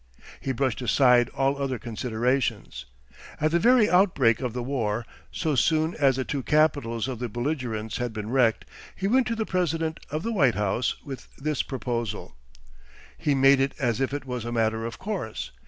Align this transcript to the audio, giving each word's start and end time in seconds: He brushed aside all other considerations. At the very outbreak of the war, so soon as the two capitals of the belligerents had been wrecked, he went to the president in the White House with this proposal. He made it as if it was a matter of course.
He 0.39 0.51
brushed 0.51 0.81
aside 0.81 1.29
all 1.29 1.59
other 1.61 1.77
considerations. 1.77 2.85
At 3.39 3.51
the 3.51 3.59
very 3.59 3.87
outbreak 3.87 4.39
of 4.41 4.51
the 4.53 4.63
war, 4.63 5.05
so 5.31 5.53
soon 5.53 5.93
as 5.93 6.15
the 6.15 6.25
two 6.25 6.41
capitals 6.41 7.07
of 7.07 7.19
the 7.19 7.29
belligerents 7.29 7.97
had 7.97 8.11
been 8.11 8.31
wrecked, 8.31 8.65
he 8.95 9.07
went 9.07 9.27
to 9.27 9.35
the 9.35 9.45
president 9.45 9.99
in 10.11 10.19
the 10.23 10.33
White 10.33 10.55
House 10.55 10.95
with 11.03 11.27
this 11.37 11.61
proposal. 11.61 12.35
He 13.15 13.35
made 13.35 13.59
it 13.59 13.75
as 13.77 14.01
if 14.01 14.11
it 14.11 14.25
was 14.25 14.43
a 14.43 14.51
matter 14.51 14.87
of 14.87 14.97
course. 14.97 15.51